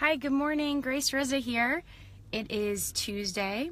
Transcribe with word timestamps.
Hi, 0.00 0.14
good 0.14 0.30
morning. 0.30 0.80
Grace 0.80 1.10
Rizza 1.10 1.40
here. 1.40 1.82
It 2.30 2.52
is 2.52 2.92
Tuesday, 2.92 3.68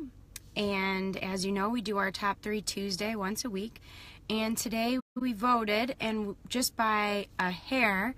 and 0.56 1.16
as 1.18 1.46
you 1.46 1.52
know, 1.52 1.68
we 1.68 1.80
do 1.80 1.98
our 1.98 2.10
top 2.10 2.42
three 2.42 2.60
Tuesday 2.60 3.14
once 3.14 3.44
a 3.44 3.48
week. 3.48 3.80
And 4.28 4.58
today 4.58 4.98
we 5.14 5.34
voted, 5.34 5.94
and 6.00 6.34
just 6.48 6.76
by 6.76 7.28
a 7.38 7.52
hair, 7.52 8.16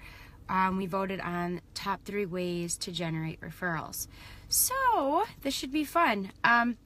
um, 0.49 0.79
we 0.79 0.87
voted 0.87 1.21
on 1.21 1.61
top 1.75 2.03
three 2.07 2.25
ways 2.25 2.79
to 2.79 2.93
generate 2.93 3.43
referrals. 3.43 4.09
So 4.49 5.25
this 5.43 5.53
should 5.53 5.71
be 5.71 5.85
fun. 5.85 6.33
Um, 6.43 6.79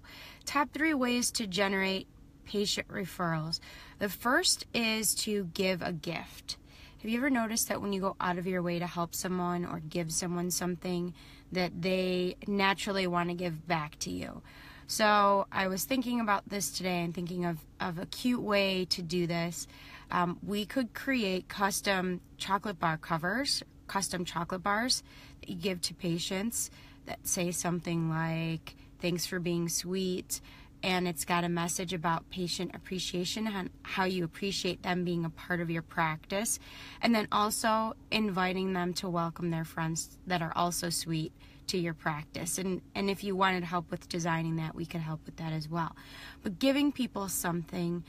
top 0.45 0.73
three 0.73 0.93
ways 0.93 1.30
to 1.32 1.46
generate 1.46 2.09
patient 2.46 2.89
referrals. 2.89 3.61
The 4.00 4.09
first 4.09 4.66
is 4.75 5.14
to 5.14 5.45
give 5.54 5.82
a 5.82 5.93
gift. 5.93 6.57
Have 7.03 7.11
you 7.11 7.19
ever 7.19 7.30
noticed 7.30 7.69
that 7.69 7.82
when 7.82 7.93
you 7.93 8.00
go 8.00 8.14
out 8.21 8.39
of 8.39 8.46
your 8.46 8.62
way 8.62 8.79
to 8.79 8.87
help 8.87 9.12
someone 9.12 9.64
or 9.64 9.80
give 9.80 10.12
someone 10.12 10.53
something, 10.53 11.14
that 11.50 11.82
they 11.82 12.36
naturally 12.46 13.09
want 13.09 13.29
to 13.29 13.35
give 13.35 13.67
back 13.67 13.99
to 14.00 14.11
you? 14.13 14.40
So 14.86 15.49
I 15.50 15.67
was 15.67 15.85
thinking 15.85 16.21
about 16.21 16.49
this 16.49 16.71
today 16.71 17.03
and 17.03 17.12
thinking 17.12 17.45
of, 17.45 17.59
of 17.81 17.99
a 17.99 18.07
cute 18.07 18.40
way 18.40 18.85
to 18.90 19.03
do 19.03 19.26
this. 19.26 19.67
Um, 20.12 20.39
we 20.46 20.64
could 20.64 20.95
create 20.95 21.49
custom 21.49 22.21
chocolate 22.39 22.79
bar 22.79 22.99
covers, 22.99 23.64
custom 23.89 24.25
chocolate 24.25 24.62
bars 24.62 25.03
that 25.40 25.48
you 25.48 25.57
give 25.57 25.81
to 25.81 25.95
patients 25.95 26.71
that 27.07 27.26
say 27.26 27.50
something 27.50 28.11
like, 28.11 28.76
Thanks 29.00 29.26
for 29.26 29.40
being 29.40 29.68
sweet 29.68 30.40
and 30.82 31.07
it's 31.07 31.25
got 31.25 31.45
a 31.45 31.49
message 31.49 31.93
about 31.93 32.28
patient 32.31 32.72
appreciation 32.75 33.47
and 33.47 33.70
how 33.83 34.05
you 34.05 34.25
appreciate 34.25 34.83
them 34.83 35.05
being 35.05 35.25
a 35.25 35.31
part 35.31 35.61
of 35.61 35.70
your 35.70 35.83
practice. 35.83 36.59
And 37.00 37.14
then 37.14 37.28
also 37.31 37.95
inviting 38.11 38.73
them 38.73 38.92
to 38.95 39.09
welcome 39.09 39.50
their 39.50 39.64
friends 39.64 40.19
that 40.27 40.42
are 40.42 40.53
also 40.56 40.91
sweet 40.91 41.33
to 41.69 41.78
your 41.78 41.95
practice. 41.95 42.59
And 42.59 42.83
and 42.95 43.09
if 43.09 43.23
you 43.23 43.37
wanted 43.37 43.64
help 43.64 43.91
with 43.91 44.09
designing 44.09 44.56
that 44.56 44.75
we 44.75 44.84
could 44.84 45.01
help 45.01 45.25
with 45.25 45.37
that 45.37 45.53
as 45.53 45.69
well. 45.69 45.95
But 46.43 46.59
giving 46.59 46.93
people 46.93 47.28
something 47.28 48.05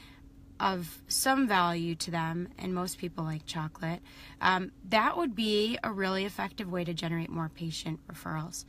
of 0.60 1.02
some 1.08 1.48
value 1.48 1.96
to 1.96 2.12
them, 2.12 2.48
and 2.58 2.74
most 2.74 2.98
people 2.98 3.24
like 3.24 3.46
chocolate, 3.46 4.00
um, 4.40 4.72
that 4.90 5.18
would 5.18 5.36
be 5.36 5.78
a 5.84 5.92
really 5.92 6.26
effective 6.26 6.72
way 6.72 6.84
to 6.84 6.94
generate 6.94 7.30
more 7.30 7.50
patient 7.50 8.00
referrals. 8.08 8.66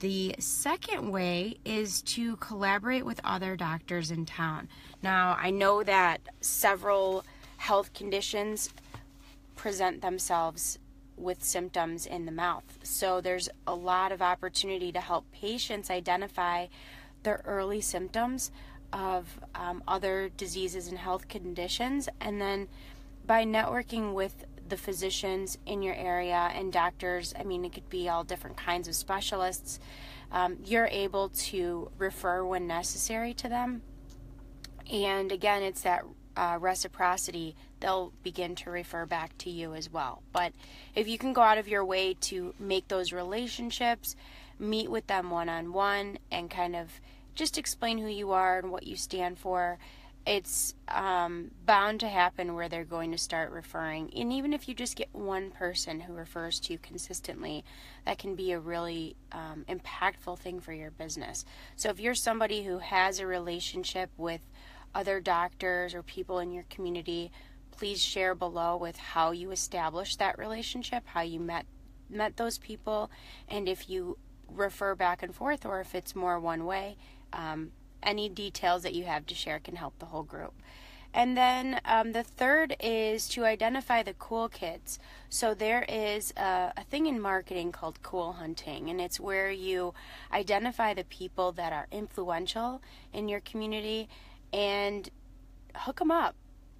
The 0.00 0.34
second 0.38 1.10
way 1.10 1.58
is 1.64 2.02
to 2.02 2.36
collaborate 2.36 3.06
with 3.06 3.20
other 3.24 3.56
doctors 3.56 4.10
in 4.10 4.26
town. 4.26 4.68
Now, 5.02 5.36
I 5.40 5.50
know 5.50 5.82
that 5.82 6.20
several 6.40 7.24
health 7.56 7.92
conditions 7.94 8.70
present 9.54 10.02
themselves 10.02 10.78
with 11.16 11.42
symptoms 11.42 12.06
in 12.06 12.26
the 12.26 12.32
mouth. 12.32 12.64
So 12.82 13.20
there's 13.20 13.48
a 13.66 13.74
lot 13.74 14.12
of 14.12 14.20
opportunity 14.20 14.90
to 14.92 15.00
help 15.00 15.30
patients 15.32 15.90
identify 15.90 16.66
their 17.22 17.40
early 17.44 17.80
symptoms 17.80 18.50
of 18.92 19.40
um, 19.54 19.82
other 19.88 20.30
diseases 20.36 20.88
and 20.88 20.98
health 20.98 21.28
conditions. 21.28 22.08
And 22.20 22.40
then 22.40 22.68
by 23.26 23.44
networking 23.44 24.12
with 24.12 24.44
the 24.68 24.76
physicians 24.76 25.58
in 25.66 25.82
your 25.82 25.94
area 25.94 26.50
and 26.54 26.72
doctors, 26.72 27.34
I 27.38 27.44
mean, 27.44 27.64
it 27.64 27.72
could 27.72 27.88
be 27.88 28.08
all 28.08 28.24
different 28.24 28.56
kinds 28.56 28.88
of 28.88 28.94
specialists, 28.94 29.78
um, 30.32 30.58
you're 30.64 30.86
able 30.86 31.28
to 31.28 31.90
refer 31.98 32.44
when 32.44 32.66
necessary 32.66 33.34
to 33.34 33.48
them. 33.48 33.82
And 34.90 35.30
again, 35.32 35.62
it's 35.62 35.82
that 35.82 36.04
uh, 36.36 36.58
reciprocity, 36.60 37.54
they'll 37.80 38.12
begin 38.22 38.54
to 38.56 38.70
refer 38.70 39.06
back 39.06 39.36
to 39.38 39.50
you 39.50 39.74
as 39.74 39.92
well. 39.92 40.22
But 40.32 40.52
if 40.94 41.06
you 41.06 41.18
can 41.18 41.32
go 41.32 41.42
out 41.42 41.58
of 41.58 41.68
your 41.68 41.84
way 41.84 42.14
to 42.22 42.54
make 42.58 42.88
those 42.88 43.12
relationships, 43.12 44.16
meet 44.58 44.90
with 44.90 45.06
them 45.06 45.30
one 45.30 45.48
on 45.48 45.72
one, 45.72 46.18
and 46.30 46.50
kind 46.50 46.74
of 46.74 47.00
just 47.34 47.58
explain 47.58 47.98
who 47.98 48.08
you 48.08 48.32
are 48.32 48.58
and 48.58 48.70
what 48.70 48.86
you 48.86 48.96
stand 48.96 49.38
for, 49.38 49.78
it's 50.26 50.74
um, 50.88 51.50
bound 51.66 52.00
to 52.00 52.08
happen 52.08 52.54
where 52.54 52.68
they're 52.68 52.84
going 52.84 53.12
to 53.12 53.18
start 53.18 53.52
referring. 53.52 54.10
And 54.16 54.32
even 54.32 54.54
if 54.54 54.68
you 54.68 54.74
just 54.74 54.96
get 54.96 55.08
one 55.12 55.50
person 55.50 56.00
who 56.00 56.14
refers 56.14 56.58
to 56.60 56.72
you 56.72 56.78
consistently, 56.78 57.64
that 58.06 58.18
can 58.18 58.34
be 58.34 58.52
a 58.52 58.58
really 58.58 59.16
um, 59.32 59.66
impactful 59.68 60.38
thing 60.38 60.60
for 60.60 60.72
your 60.72 60.90
business. 60.90 61.44
So 61.76 61.90
if 61.90 62.00
you're 62.00 62.14
somebody 62.14 62.64
who 62.64 62.78
has 62.78 63.18
a 63.18 63.26
relationship 63.26 64.10
with 64.16 64.40
other 64.94 65.20
doctors 65.20 65.94
or 65.94 66.02
people 66.02 66.38
in 66.38 66.52
your 66.52 66.64
community, 66.70 67.30
please 67.70 68.00
share 68.00 68.34
below 68.34 68.76
with 68.76 68.96
how 68.96 69.32
you 69.32 69.50
established 69.50 70.18
that 70.20 70.38
relationship, 70.38 71.02
how 71.06 71.22
you 71.22 71.40
met 71.40 71.66
met 72.10 72.36
those 72.36 72.58
people, 72.58 73.10
and 73.48 73.66
if 73.68 73.88
you 73.88 74.16
refer 74.48 74.94
back 74.94 75.22
and 75.22 75.34
forth 75.34 75.66
or 75.66 75.80
if 75.80 75.94
it's 75.94 76.14
more 76.14 76.38
one 76.38 76.64
way. 76.64 76.96
Um, 77.32 77.72
any 78.04 78.28
details 78.28 78.82
that 78.82 78.94
you 78.94 79.04
have 79.04 79.26
to 79.26 79.34
share 79.34 79.58
can 79.58 79.76
help 79.76 79.98
the 79.98 80.06
whole 80.06 80.22
group. 80.22 80.54
And 81.14 81.36
then 81.36 81.80
um, 81.84 82.10
the 82.10 82.24
third 82.24 82.74
is 82.80 83.28
to 83.28 83.44
identify 83.44 84.02
the 84.02 84.14
cool 84.14 84.48
kids. 84.48 84.98
So 85.28 85.54
there 85.54 85.84
is 85.88 86.32
a, 86.36 86.72
a, 86.76 86.82
thing 86.82 87.06
in 87.06 87.20
marketing 87.20 87.70
called 87.70 88.02
cool 88.02 88.32
hunting, 88.32 88.90
and 88.90 89.00
it's 89.00 89.20
where 89.20 89.48
you 89.48 89.94
identify 90.32 90.92
the 90.92 91.04
people 91.04 91.52
that 91.52 91.72
are 91.72 91.86
influential 91.92 92.82
in 93.12 93.28
your 93.28 93.38
community 93.38 94.08
and 94.52 95.08
hook 95.76 96.00
them 96.00 96.10
up. 96.10 96.34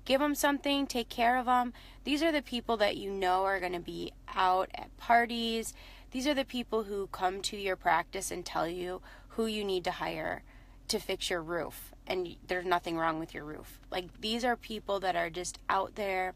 Give 0.04 0.20
them 0.20 0.34
something, 0.34 0.88
take 0.88 1.08
care 1.08 1.38
of 1.38 1.46
them. 1.46 1.72
These 2.02 2.22
are 2.22 2.32
the 2.32 2.42
people 2.42 2.76
that 2.78 2.96
you 2.96 3.10
know 3.10 3.44
are 3.44 3.60
going 3.60 3.72
to 3.72 3.78
be 3.78 4.12
out 4.34 4.68
at 4.74 4.94
parties. 4.96 5.72
These 6.10 6.26
are 6.26 6.34
the 6.34 6.44
people 6.44 6.82
who 6.82 7.06
come 7.06 7.40
to 7.42 7.56
your 7.56 7.76
practice 7.76 8.32
and 8.32 8.44
tell 8.44 8.68
you 8.68 9.00
who 9.28 9.46
you 9.46 9.64
need 9.64 9.84
to 9.84 9.92
hire 9.92 10.42
to 10.88 10.98
fix 10.98 11.30
your 11.30 11.42
roof 11.42 11.92
and 12.06 12.36
there's 12.46 12.66
nothing 12.66 12.98
wrong 12.98 13.18
with 13.18 13.34
your 13.34 13.44
roof. 13.44 13.78
Like 13.90 14.20
these 14.20 14.44
are 14.44 14.56
people 14.56 15.00
that 15.00 15.16
are 15.16 15.30
just 15.30 15.58
out 15.68 15.94
there 15.94 16.34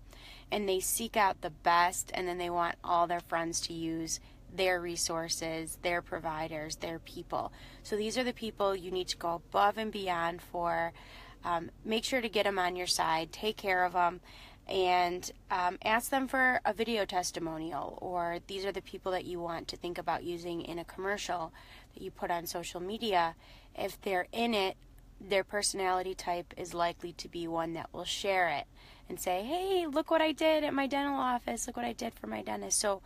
and 0.50 0.69
they 0.69 0.81
seek 0.81 1.16
out 1.16 1.41
the 1.41 1.50
best 1.50 2.10
and 2.14 2.26
then 2.26 2.38
they 2.38 2.50
want 2.50 2.76
all 2.82 3.06
their 3.06 3.20
friends 3.20 3.60
to 3.62 3.72
use 3.72 4.20
their 4.54 4.81
resources, 4.81 5.78
their 5.82 6.00
providers, 6.00 6.76
their 6.76 6.98
people. 6.98 7.53
So 7.82 7.97
these 7.97 8.16
are 8.16 8.25
the 8.25 8.32
people 8.32 8.75
you 8.75 8.91
need 8.91 9.09
to 9.09 9.16
go 9.16 9.34
above 9.34 9.76
and 9.76 9.92
beyond 9.92 10.41
for. 10.41 10.92
Um, 11.44 11.70
make 11.84 12.04
sure 12.04 12.20
to 12.20 12.28
get 12.28 12.44
them 12.44 12.59
on 12.59 12.75
your 12.75 12.86
side, 12.86 13.30
take 13.30 13.56
care 13.56 13.84
of 13.84 13.92
them, 13.92 14.20
and 14.69 15.31
um, 15.51 15.79
ask 15.84 16.11
them 16.11 16.29
for 16.29 16.61
a 16.65 16.73
video 16.73 17.05
testimonial. 17.05 17.99
Or 18.01 18.39
these 18.47 18.65
are 18.65 18.73
the 18.73 18.83
people 18.83 19.12
that 19.12 19.25
you 19.25 19.41
want 19.41 19.69
to 19.69 19.77
think 19.77 19.99
about 19.99 20.25
using 20.25 20.62
in 20.62 20.79
a 20.79 20.84
commercial 20.84 21.53
that 21.95 22.03
you 22.03 22.11
put 22.11 22.31
on 22.31 22.47
social 22.47 22.81
media 22.81 23.34
if 23.78 24.01
they're 24.01 24.27
in 24.33 24.55
it, 24.55 24.77
their 25.21 25.45
personality 25.45 26.15
type 26.15 26.53
is 26.57 26.75
likely 26.75 27.12
to 27.12 27.28
be 27.28 27.49
one 27.49 27.75
that 27.75 27.93
will 27.93 28.05
share 28.05 28.49
it 28.49 28.67
and 29.09 29.19
say, 29.19 29.43
hey, 29.43 29.87
look 29.87 30.11
what 30.11 30.21
I 30.21 30.33
did 30.33 30.65
at 30.65 30.75
my 30.75 30.87
dental 30.87 31.17
office, 31.17 31.67
look 31.67 31.77
what 31.77 31.87
I 31.87 31.93
did 31.93 32.15
for 32.15 32.27
my 32.27 32.43
dentist. 32.43 32.78
So 32.78 33.03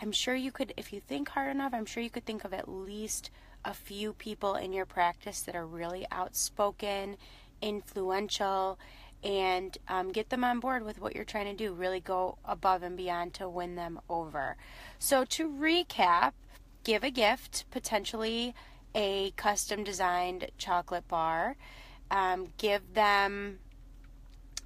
I'm 0.00 0.12
sure 0.12 0.34
you 0.34 0.50
could, 0.50 0.72
if 0.76 0.92
you 0.92 1.00
think 1.00 1.28
hard 1.30 1.50
enough, 1.50 1.74
I'm 1.74 1.84
sure 1.84 2.02
you 2.02 2.10
could 2.10 2.24
think 2.24 2.44
of 2.44 2.54
at 2.54 2.68
least 2.68 3.30
a 3.64 3.74
few 3.74 4.12
people 4.12 4.54
in 4.54 4.72
your 4.72 4.86
practice 4.86 5.42
that 5.42 5.54
are 5.54 5.66
really 5.66 6.06
outspoken, 6.10 7.16
influential, 7.60 8.78
and 9.22 9.76
um, 9.88 10.10
get 10.10 10.30
them 10.30 10.44
on 10.44 10.60
board 10.60 10.84
with 10.84 11.00
what 11.00 11.14
you're 11.14 11.24
trying 11.24 11.46
to 11.46 11.54
do. 11.54 11.72
Really 11.72 12.00
go 12.00 12.38
above 12.44 12.82
and 12.82 12.96
beyond 12.96 13.34
to 13.34 13.48
win 13.48 13.76
them 13.76 14.00
over. 14.08 14.56
So, 14.98 15.24
to 15.24 15.48
recap, 15.48 16.32
give 16.84 17.04
a 17.04 17.10
gift, 17.10 17.64
potentially 17.70 18.54
a 18.94 19.32
custom 19.36 19.84
designed 19.84 20.50
chocolate 20.58 21.08
bar. 21.08 21.56
Um, 22.10 22.48
give 22.58 22.94
them 22.94 23.58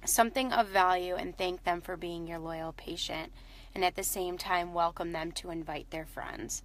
something 0.05 0.51
of 0.51 0.67
value 0.67 1.15
and 1.15 1.37
thank 1.37 1.63
them 1.63 1.81
for 1.81 1.97
being 1.97 2.27
your 2.27 2.39
loyal 2.39 2.73
patient, 2.73 3.31
and 3.73 3.83
at 3.85 3.95
the 3.95 4.03
same 4.03 4.37
time, 4.37 4.73
welcome 4.73 5.11
them 5.11 5.31
to 5.33 5.49
invite 5.49 5.89
their 5.91 6.05
friends. 6.05 6.63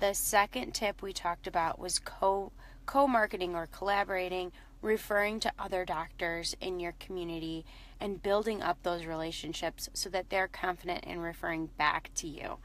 The 0.00 0.14
second 0.14 0.72
tip 0.72 1.02
we 1.02 1.12
talked 1.12 1.46
about 1.46 1.78
was 1.78 1.98
co 1.98 2.52
co 2.86 3.06
marketing 3.06 3.54
or 3.54 3.66
collaborating, 3.66 4.52
referring 4.84 5.40
to 5.40 5.52
other 5.58 5.84
doctors 5.84 6.54
in 6.60 6.78
your 6.78 6.92
community 7.00 7.64
and 7.98 8.22
building 8.22 8.62
up 8.62 8.82
those 8.82 9.06
relationships 9.06 9.88
so 9.94 10.10
that 10.10 10.28
they're 10.28 10.46
confident 10.46 11.04
in 11.04 11.18
referring 11.20 11.66
back 11.78 12.10
to 12.14 12.28
you. 12.28 12.58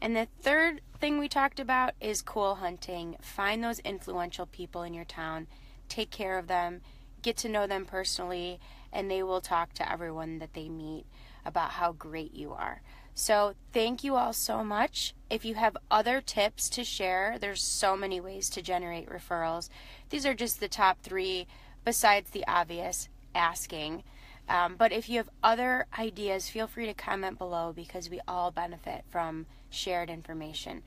And 0.00 0.16
the 0.16 0.28
third 0.40 0.80
thing 0.98 1.18
we 1.18 1.28
talked 1.28 1.60
about 1.60 1.92
is 2.00 2.22
cool 2.22 2.56
hunting. 2.56 3.16
Find 3.20 3.62
those 3.62 3.78
influential 3.80 4.46
people 4.46 4.82
in 4.82 4.94
your 4.94 5.04
town, 5.04 5.46
take 5.88 6.10
care 6.10 6.38
of 6.38 6.48
them, 6.48 6.80
get 7.22 7.36
to 7.38 7.48
know 7.48 7.66
them 7.66 7.84
personally, 7.84 8.58
and 8.92 9.10
they 9.10 9.22
will 9.22 9.40
talk 9.40 9.74
to 9.74 9.90
everyone 9.90 10.38
that 10.38 10.54
they 10.54 10.68
meet 10.68 11.04
about 11.44 11.72
how 11.72 11.92
great 11.92 12.34
you 12.34 12.52
are. 12.52 12.80
So, 13.18 13.54
thank 13.72 14.04
you 14.04 14.14
all 14.16 14.34
so 14.34 14.62
much. 14.62 15.14
If 15.30 15.42
you 15.46 15.54
have 15.54 15.74
other 15.90 16.20
tips 16.20 16.68
to 16.68 16.84
share, 16.84 17.38
there's 17.40 17.62
so 17.62 17.96
many 17.96 18.20
ways 18.20 18.50
to 18.50 18.60
generate 18.60 19.08
referrals. 19.08 19.70
These 20.10 20.26
are 20.26 20.34
just 20.34 20.60
the 20.60 20.68
top 20.68 21.00
three, 21.00 21.46
besides 21.86 22.30
the 22.30 22.44
obvious 22.46 23.08
asking. 23.34 24.02
Um, 24.48 24.76
but 24.76 24.92
if 24.92 25.08
you 25.08 25.16
have 25.18 25.30
other 25.42 25.86
ideas, 25.98 26.50
feel 26.50 26.66
free 26.66 26.86
to 26.86 26.94
comment 26.94 27.38
below 27.38 27.72
because 27.74 28.10
we 28.10 28.20
all 28.28 28.50
benefit 28.50 29.04
from 29.08 29.46
shared 29.70 30.10
information. 30.10 30.82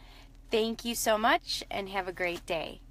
Thank 0.51 0.85
you 0.85 0.93
so 0.93 1.17
much 1.17 1.63
and 1.71 1.89
have 1.89 2.07
a 2.07 2.13
great 2.13 2.45
day. 2.45 2.81